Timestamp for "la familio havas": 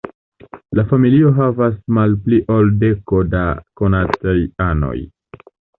0.79-1.77